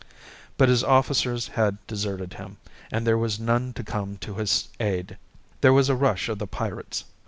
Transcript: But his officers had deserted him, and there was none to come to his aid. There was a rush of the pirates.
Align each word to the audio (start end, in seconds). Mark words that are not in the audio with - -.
But 0.57 0.67
his 0.67 0.83
officers 0.83 1.49
had 1.49 1.77
deserted 1.85 2.33
him, 2.33 2.57
and 2.91 3.05
there 3.05 3.19
was 3.19 3.39
none 3.39 3.71
to 3.73 3.83
come 3.83 4.17
to 4.21 4.33
his 4.33 4.67
aid. 4.79 5.15
There 5.61 5.73
was 5.73 5.89
a 5.89 5.95
rush 5.95 6.27
of 6.27 6.39
the 6.39 6.47
pirates. 6.47 7.05